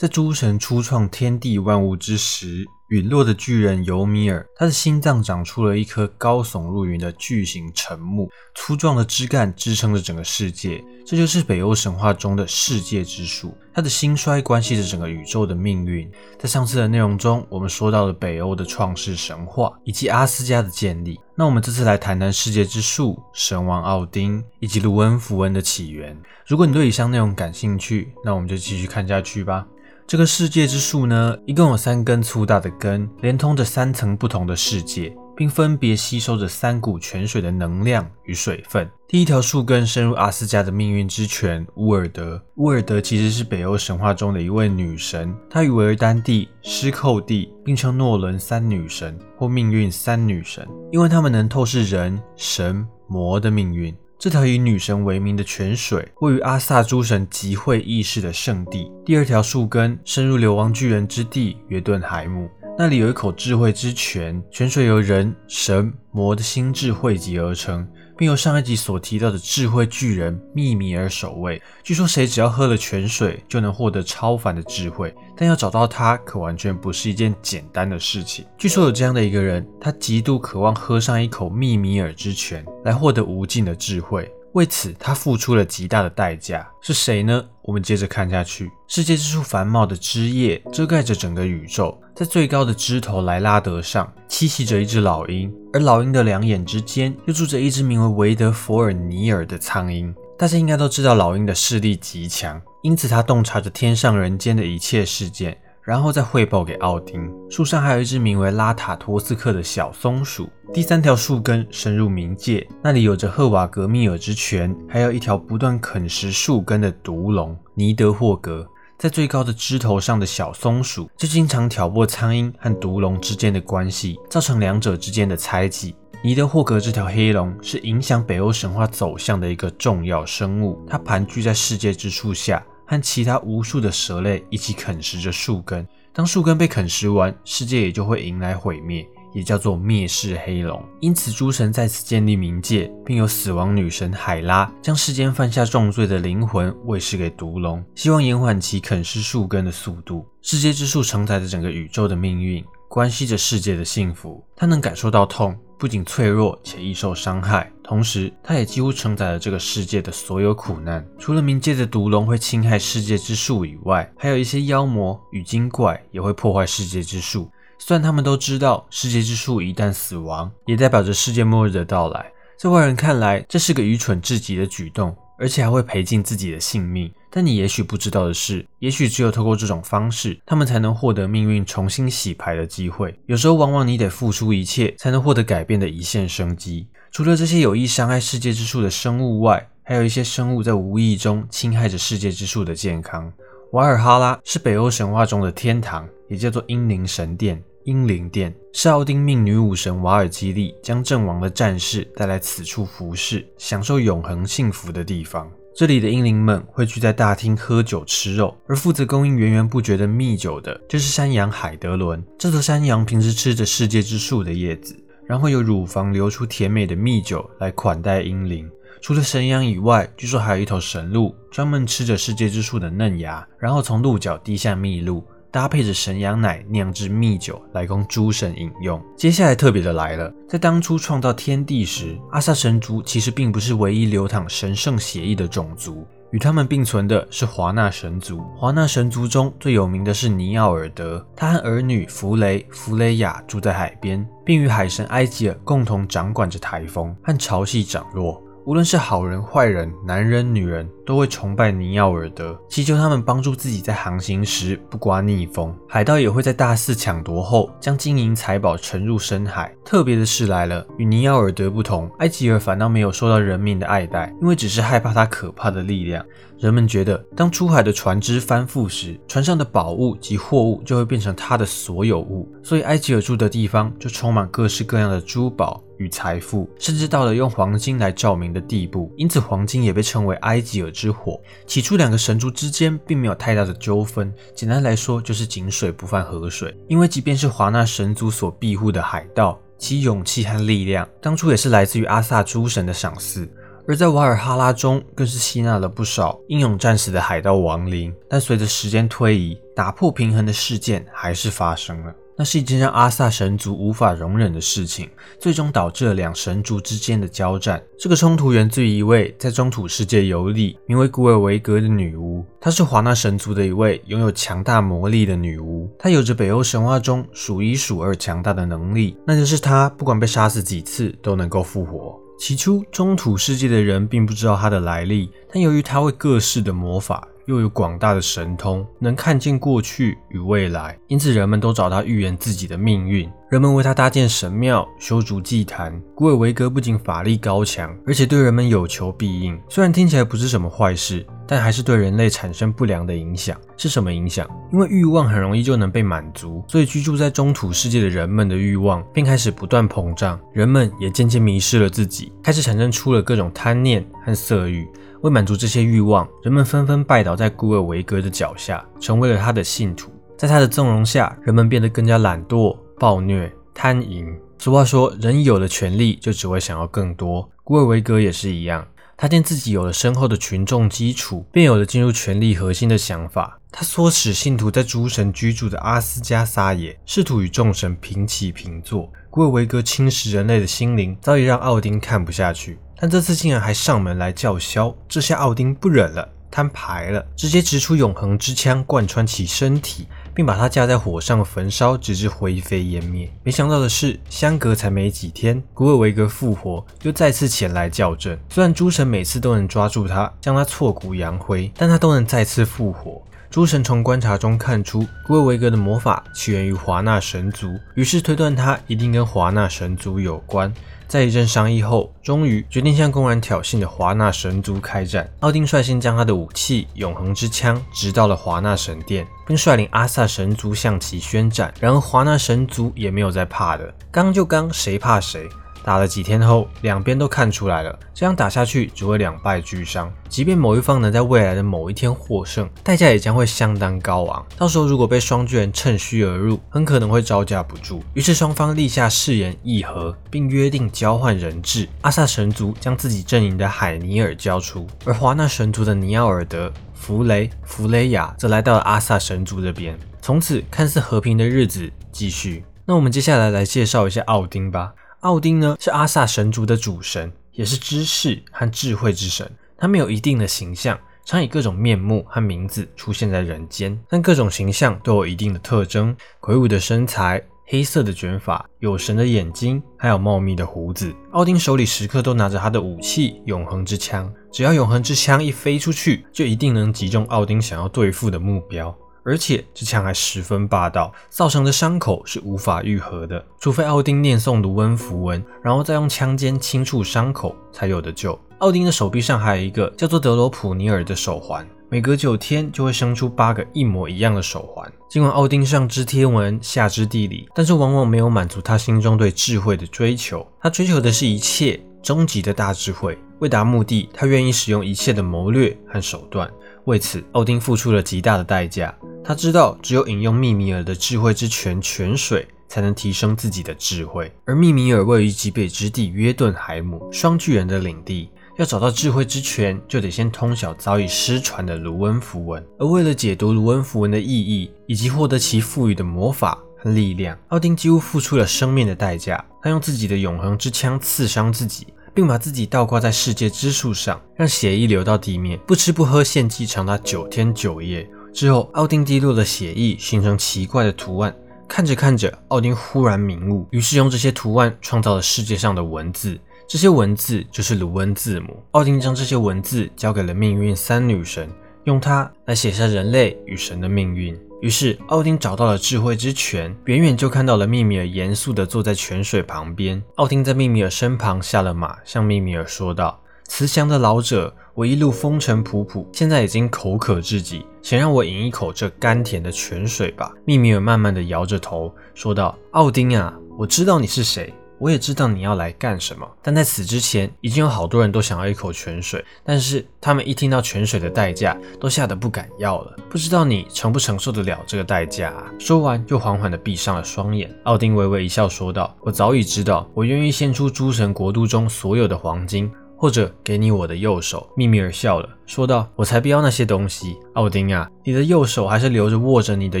[0.00, 10.82] 在诸神初创天地万物之时，陨落的巨人尤米尔，他的心脏长出了一颗高耸入云的巨型沉木，粗壮的枝干支撑着整个世界。
[11.04, 13.54] 这就是北欧神话中的世界之树。
[13.74, 16.10] 它的兴衰关系着整个宇宙的命运。
[16.38, 21.20] 在上次的内容中，我们说到了北欧的创世神话以及阿斯加的建立。
[21.34, 26.18] 那我们这次来谈谈世界之树、神王奥丁以及卢恩符文的起源。
[26.46, 29.66] 如果你对以上内容感兴趣，那我们就继续看下去吧。
[30.10, 38.90] 这个世界之树呢，一共有三根粗大的根，连通着三层不同的世界，并分别吸收着三股泉水的能量与水分。
[39.06, 42.44] 第一条树根深入阿斯加的命运之泉乌尔德。
[42.56, 53.96] 乌尔德其实是北欧神话中的一位女神，她与维尔丹蒂、施寇蒂并称诺伦三女神或命运三女神，因为她们能透视人、神、魔的命运。
[54.20, 58.92] 这条以女神为名的泉水，位于阿萨诸神集会议事的圣地。
[59.02, 62.46] 第二条树根深入流亡巨人之地约顿海姆，
[62.76, 67.88] 那里有一口智慧之泉，泉水由人、神、魔的心智汇集而成。
[68.20, 71.60] 并由上一集所提到的智慧巨人密米尔守卫。
[71.82, 75.14] 据说，谁只要喝了泉水，就能获得超凡的智慧。
[75.34, 78.44] 但要找到他，可完全不是一件简单的事情。
[78.58, 84.30] 据说有这样的一个人，他极度渴望喝上一口密米尔之泉，来获得无尽的智慧。
[84.52, 86.68] 为此，他付出了极大的代价。
[86.82, 87.42] 是谁呢？
[87.62, 88.70] 我们接着看下去。
[88.86, 100.14] 世界之树繁茂的枝叶遮盖着整个宇宙，在最高的枝头莱拉德上栖息着一只老鹰，而老鹰的两眼之间又住着一只名为维德佛尔尼尔的苍鹰。
[100.38, 105.56] 大家应该都知道，老鹰的视力极强，因此它洞察着天上人间的一切事件。
[105.82, 107.18] 然后再汇报给奥丁。
[107.48, 110.46] 树上还有一只名为拉塔托斯克的小松鼠。
[110.74, 118.68] 第三条树根深入冥界，那里有着赫瓦格密尔之泉，还有一条不断啃食树根的毒龙尼德霍格。
[119.00, 125.96] 在最高的枝头上的小松鼠就经常挑拨苍鹰和毒龙之间的关系，造成两者之间的猜忌。
[126.22, 132.62] 尼德霍格这条黑龙是影响北欧神话走向的一个重要生物，它盘踞在世界之树下。
[132.84, 140.82] 和其他无数的蛇类一起啃食着树根，当树根被啃食完，世界也就会迎来毁灭，也叫做灭世黑龙。
[141.00, 150.26] 因此，诸神在此建立冥界，并由死亡女神海拉将世间犯下重罪的灵魂喂食给毒龙，希望延缓其啃食树根的速度。
[150.42, 154.44] 世界之树承载着整个宇宙的命运，关系着世界的幸福。
[154.56, 155.56] 它能感受到痛。
[155.78, 161.02] 不仅脆弱且易受伤害，同时它也几乎承载了这个世界的所有苦难。
[161.18, 167.50] 除了冥界的毒龙会侵害世界之树以外，还有一些妖魔与精怪也会破坏世界之树。
[167.80, 175.16] 虽然他们都知道世界之树一旦死亡，也代表着世界末日的到来，在外人看来，这是个愚蠢至极的举动。
[175.40, 177.10] 而且还会赔尽自己的性命。
[177.30, 183.18] 但你也许不知道的是，也许只有透过这种方式，他们才能获得命运重新洗牌的机会。
[183.24, 186.86] 有时候，往往你得付出一切，才能获得改变的一线生机。
[187.10, 193.32] 除了这些有意伤害世界之树的生物外，还有一些生物在无意中侵害着世界之树的健康。
[193.72, 197.62] 瓦尔哈拉是北欧神话中的天堂，也叫做英灵神殿。
[197.90, 205.50] 英灵殿是奥丁命女武神瓦尔基利将阵亡的战士带来此处服侍，享受永恒幸福的地方。
[205.74, 212.24] 这里的英灵们会聚在大厅喝酒吃肉，而负责供应源源不绝的蜜酒的就是山羊海德伦。
[212.38, 214.96] 这头山羊平时吃着世界之树的叶子，
[215.26, 218.70] 然后由乳房流出甜美的蜜酒来款待英灵。
[219.02, 225.24] 除了神羊以外，据说还有一头神鹿，专门吃着世界之树的嫩芽，然后从鹿角滴下蜜露。
[225.50, 229.02] 搭配着神羊奶酿制蜜酒来供诸神饮用。
[229.16, 238.40] 接下来特别的来了，在当初创造天地时，阿萨神族其实并不是唯一流淌神圣血液的种族，与他们并存的是华纳神族。
[238.56, 248.42] 华纳神族中最有名的是尼奥尔德，他和儿女弗雷、弗雷亚住在海边，并与海神埃吉尔共同掌管着台风和潮汐涨落。
[248.66, 255.74] 无论是好人坏人，男人女人，都会崇拜尼奥尔德，祈求他们帮助自己在航行时不刮逆风。
[255.88, 259.74] 海盗也会在大肆抢夺后，将金银财宝沉入深海。
[259.84, 266.24] 特别的事来了，与尼奥尔德不同，埃吉尔反倒没有受到人民的爱戴，因为只是害怕他可怕的力量。
[266.60, 275.82] 人们觉得，当出海的船只翻覆时，船上的宝物及货物就会变成他的所有物，所以埃及尔住的地方就充满各式各样的珠宝。
[275.96, 281.38] 与财富，甚至到了用黄金来照明的地步，因此黄金也被称为埃及尔之火。
[281.66, 286.74] 起初，两个神族之间并没有太大的纠纷，简单来说就是井水不犯河水。
[286.88, 293.46] 因为即便是华纳神族所庇护的海盗，其勇气和力量当初也是来自于阿萨诸神的赏赐。
[293.90, 298.14] 而在瓦尔哈拉中，更是吸纳了不少英勇战死的海盗亡灵。
[298.28, 302.14] 但随着时间推移，打破平衡的事件还是发生了。
[302.36, 305.10] 那是一件让阿萨神族无法容忍的事情，
[305.40, 307.82] 最终导致了两神族之间的交战。
[307.98, 312.44] 这个冲突源自于一位在中土世界游历、名为古尔维格的女巫。
[312.60, 322.16] 她是华纳神族的一位拥有强大魔力的女巫，她有着北欧神话中数一数二强大的能力，那就是她不管被杀死几次都能够复活。
[322.40, 327.28] 起初，中土世界的人并不知道它的来历，但由于它会各式的魔法。
[327.46, 333.28] 又有广大的神通，能看见过去与未来，因此人们都找他预言自己的命运。
[333.50, 336.00] 人们为他搭建神庙、修筑祭坛。
[336.14, 339.60] 古尔维格不仅法力高强，而且对人们有求必应。
[339.68, 343.58] 虽然听起来不是什么坏事，但还是对人类产生不良的影响。
[343.76, 344.48] 是什么影响？
[344.72, 350.38] 因为欲望很容易就能被满足，所以居住在中土世界的人们的欲望便开始不断膨胀。
[350.52, 354.88] 人们也渐渐迷失了自己，开始产生出了各种贪念和色欲。
[355.22, 360.08] 为满足这些欲望，人们纷纷拜倒在古尔维格的脚下，成为了他的信徒。
[360.38, 364.26] 在他的纵容下，人们变得更加懒惰、暴虐、贪淫。
[364.58, 367.50] 俗话说，人有了权力，就只会想要更多。
[367.64, 368.86] 古尔维格也是一样，
[369.16, 373.58] 他见自己有了深厚的群众基础，便有了进入权力核心的想法。
[373.72, 379.10] 他唆使信徒在诸神居住的阿斯加撒野，试图与众神平起平坐。
[379.30, 382.78] 古尔维格侵蚀人类的心灵，早已让奥丁看不下去。
[382.98, 393.30] 但这次竟然还上门来叫嚣，这下奥丁不忍了，摊牌了，直接直出永恒之枪贯穿其身体，并把他架在火上焚烧，直至灰飞烟灭。
[393.42, 398.38] 没想到的是，相隔才没几天，古尔维格复活，又再次前来校正。
[398.48, 403.20] 虽然诸神每次都能抓住他，将他挫骨扬灰，但他都能再次复活。
[403.50, 410.72] 诸神从观察中看出，古尔维格的魔法起源于华纳神族，于是推断他一定跟华纳神族有关。
[411.08, 415.28] 在一阵商议后，终于决定向公然挑衅的华纳神族开战。
[415.40, 421.74] 奥丁率先将他的武器永恒之枪直到了华纳神殿，并率领阿萨神族向其宣战。
[421.80, 425.48] 然而华纳神族也没有在怕的，刚就刚，谁怕谁？
[425.82, 430.12] 打了几天后，两边都看出来了，这样打下去只会两败俱伤。
[430.28, 434.44] 即便某一方能在未来的某一天获胜，代价也将会相当高昂。
[434.56, 438.02] 到时候如果被双巨人趁虚而入，很可能会招架不住。
[438.14, 441.88] 于是双方立下誓言议和，并约定交换人质。
[442.02, 449.98] 阿萨神族将自己阵营的海尼尔交出，而华纳神族的尼奥尔德、弗雷、弗雷亚则来到了阿萨神族这边。
[450.22, 452.64] 从此看似和平的日子继续。
[452.84, 454.92] 那我们接下来来介绍一下奥丁吧。
[455.20, 459.50] 奥丁呢是阿萨神族的主神，也是知识和智慧之神。
[459.76, 471.14] 他没有一定的形象，常以各种面目和名字出现在人间，但各种形象都有一定的特征：魁梧的身材、黑色的卷发、有神的眼睛，还有茂密的胡子。
[471.32, 478.96] 奥丁手里时刻都拿着他的武器——永恒之枪，只要永恒之枪一飞出去，就一定能击中奥丁想要对付的目标。
[479.22, 488.38] 而且这枪还十分霸道，造成的伤口是无法愈合的，除非奥丁念诵卢恩符文，然后再用枪尖轻触伤口才有的救。
[488.58, 494.90] 奥丁的手臂上还有一个叫做德罗普尼尔的手环，每隔九天就会生出八个一模一样的手环。
[495.08, 500.46] 尽管奥丁上知天文下知地理，但是往往没有满足他心中对智慧的追求。
[500.60, 506.50] 他追求的是一切终极的大智慧，为达目的，他愿意使用一切的谋略和手段。
[506.86, 508.94] 为此，奥丁付出了极大的代价。
[509.22, 514.32] 他知道，只有饮用密米尔的智慧之泉泉水，才能提升自己的智慧。
[514.46, 522.66] 而密米尔位于极北之地约顿海姆双巨人的领地，要找到智慧之泉，就得先通晓早已失传的卢恩符文。
[522.78, 529.44] 而为了解读卢恩符文的意义，以及获得其赋予的魔法和力量，奥丁几乎付出了生命的代价。
[529.62, 531.88] 他用自己的永恒之枪刺伤自己。
[532.14, 538.08] 并把自己倒挂在世界之树上，让血液流到地面，不吃不喝献祭长达九天九夜。
[538.32, 541.34] 之后，奥丁滴落的血液形成奇怪的图案。
[541.66, 546.38] 看着看着，奥丁忽然明悟，于是用这些图案创造了世界上的文字。
[546.68, 548.62] 这些文字就是卢恩字母。
[548.72, 551.48] 奥丁将这些文字交给了命运三女神，
[551.84, 554.36] 用它来写下人类与神的命运。
[554.60, 560.02] 于是，奥丁找到了智慧之泉，远远就看到了密米尔严肃地坐在泉水旁边。
[560.16, 582.96] 奥丁在密米尔身旁下了马，向密米尔说道：“慈祥的老者，我一路风尘仆仆，现在已经口渴至极，请让我饮一口这甘甜的泉水吧。”密米尔慢慢地摇着头说道：“奥丁啊，我知道你是谁。”我也知道你要来干什么，但在此之前，已经有好多人都想要一口泉水，但是他们一听到泉水的代价，都吓得不敢要了。
[583.10, 585.34] 不知道你承不承受得了这个代价？
[585.58, 587.54] 说完，又缓缓地闭上了双眼。
[587.64, 594.46] 奥丁微微一笑，说道：“我早已知道，我愿意献出诸神国度中所有的黄金。”或者给你我的右手。
[594.54, 599.80] 密米尔笑了，说道：“我才不要那些东西，奥丁啊，你的右手还是留着握着你的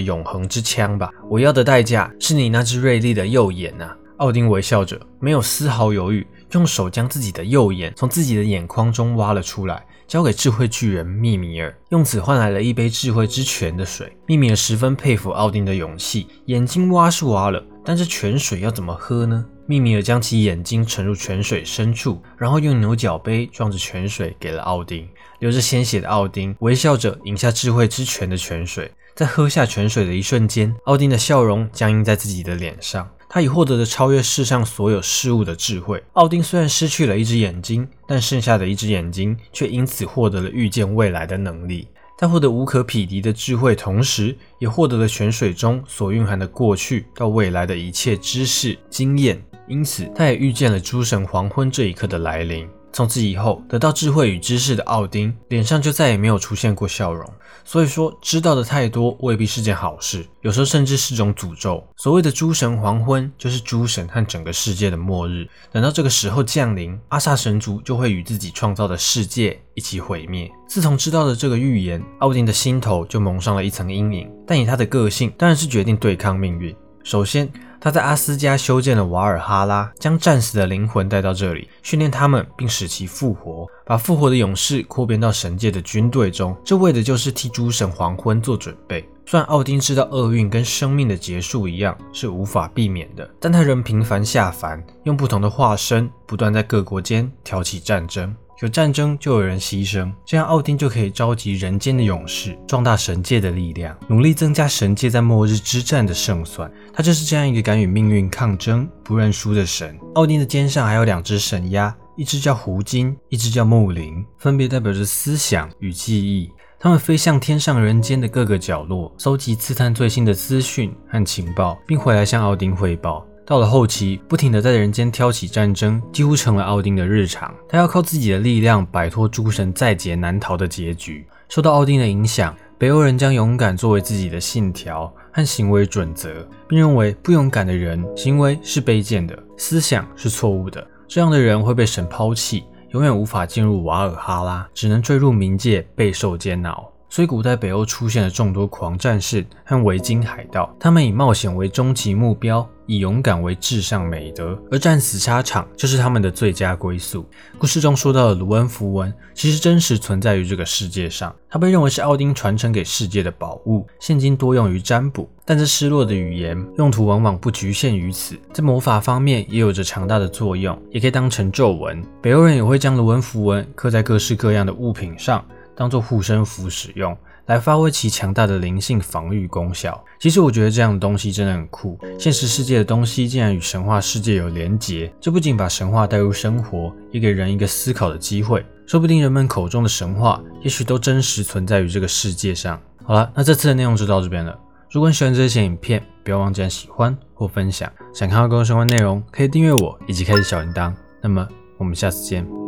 [0.00, 1.10] 永恒之枪吧。
[1.28, 14.14] 我要的代价是你那只锐利的右眼啊。”奥丁微笑着，没有丝毫犹豫，用手将自己的右眼从自己的眼眶中挖了出来，交给智慧巨人密米尔，用此换来了一杯智慧之泉的水。
[14.26, 19.42] 密米尔十分佩服奥丁的勇气，眼睛挖是挖了，但这泉水要怎么喝呢？
[19.64, 25.08] 密米尔将其眼睛沉入泉水深处，然后用牛角杯装着泉水给了奥丁。
[25.38, 33.08] 流着鲜血的奥丁微笑着饮下智慧之泉的泉水，在喝下泉水的一瞬间，奥丁的笑容僵硬在自己的脸上。
[33.32, 36.02] 他已获得了超越世上所有事物的智慧。
[36.14, 41.86] 奥丁虽然失去了一只眼睛，但剩下的一只眼睛却因此获得了预见未来的能力。
[42.18, 49.40] 在获得无可匹敌的智慧同时，也获得了泉水中所蕴含的过去到未来的一切知识经验。
[49.68, 52.68] 因此，他也预见了诸神黄昏这一刻的来临。
[52.92, 57.24] 从此以后，得到智慧与知识的奥丁脸上就再也没有出现过笑容。
[57.64, 61.86] 所以说，知道的太多未必是件好事，有时候甚至是种诅咒。
[61.96, 65.46] 所谓的诸神黄昏，就是诸神和整个世界的末日。
[65.70, 70.50] 等到这个时候降临，阿萨神族就会与自己创造的世界一起毁灭。
[70.66, 74.28] 自从知道了这个预言，奥丁的心头就蒙上了一层阴影。
[74.46, 76.74] 但以他的个性，当然是决定对抗命运。
[77.04, 77.50] 首先，
[77.80, 89.08] 他在阿斯加修建了瓦尔哈拉，将战死的灵魂带到这里，训练他们，并使其复活，把复活的勇士扩编到神界的军队中，这为的就是替诸神黄昏做准备。
[89.24, 98.34] 虽然奥丁知道厄运跟生命的结束一样是无法避免的，但他仍频繁下凡，用不同的化身，不断在各国间挑起战争。
[98.62, 106.70] 有战争就有人牺牲，这样奥丁就可以召集人间的勇士，壮大神界的力量，努力增加神界在末日之战的胜算。
[106.92, 109.98] 他就是这样一个敢与命运抗争、不认输的神。
[110.14, 116.50] 奥丁的肩上还有两只神鸦，一只叫胡金，一只叫木灵，分别代表着思想与记忆。
[116.78, 123.26] 他们飞向天上人间的各个角落，搜集刺探最新的资讯和情报，并回来向奥丁汇报。
[123.50, 127.52] 到了后期，不停地在人间挑起战争，几乎成了奥丁的日常。
[127.68, 131.26] 他要靠自己的力量摆脱诸神在劫难逃的结局。
[131.48, 140.86] 受到奥丁的影响，北欧人将勇敢作为自己的信条和行为准则，并认为不勇敢的人行为是卑贱的，思想是错误的。
[141.08, 146.89] 这样的人会被神抛弃，永远无法进入瓦尔哈拉，只能坠入冥界，备受煎熬。
[147.10, 157.28] 所以，古代北欧出现了众多狂战士和维京海盗，他们以冒险为终极目标，以勇敢为至上美德，而战死沙场就是他们的最佳归宿。
[157.58, 165.28] 故事中说到的卢恩符文，其实真实存在于这个世界上，它被认为是奥丁传承给世界的宝物，现今多用于占卜。
[165.44, 172.00] 但这失落的语言用途往往不局限于此，在魔法方面也有着强大的作用，也可以当成咒文。
[172.22, 175.44] 北欧人也会将卢恩符文刻在各式各样的物品上。
[175.76, 180.02] 当做护身符使用，来发挥其强大的灵性防御功效。
[180.18, 181.98] 其实我觉得这样的东西真的很酷。
[182.18, 188.64] 现实世界的东西竟然与神话世界有连结，这不仅把神话带入生活，也给人一个思考的机会。
[188.86, 192.80] 说不定人们口中的神话，也许都真实存在于这个世界上。
[193.04, 194.58] 好了，那这次的内容就到这边了。
[194.90, 197.90] 如果你喜欢这些影片，不要忘记按喜欢或分享。
[198.12, 200.92] 想看到更多相关内容，可以订阅我以及开启小铃铛。
[201.22, 201.46] 那么
[201.78, 202.59] 我们下次见。